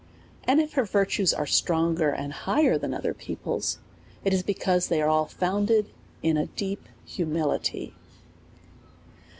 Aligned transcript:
And 0.45 0.59
if 0.59 0.73
her 0.73 0.83
virtues 0.83 1.31
are 1.31 1.45
stronger 1.45 2.09
and 2.09 2.33
higher 2.33 2.75
than 2.75 2.91
other 2.91 3.13
peo 3.13 3.35
ple's, 3.35 3.77
it 4.25 4.33
is 4.33 4.41
because 4.41 4.87
they 4.87 4.99
are 4.99 5.07
all 5.09 5.27
founded 5.27 5.91
in 6.23 6.37
a 6.37 6.47
deep 6.47 6.89
hu 7.17 7.25
mility. 7.27 7.93